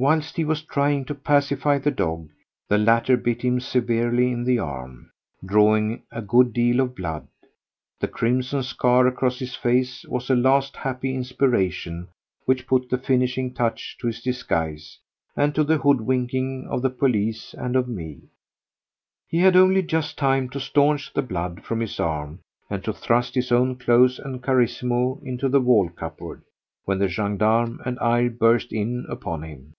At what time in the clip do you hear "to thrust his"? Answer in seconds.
22.84-23.50